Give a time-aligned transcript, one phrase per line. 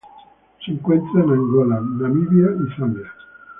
[0.65, 3.05] Se encuentra en Angola Namibia y Zambia.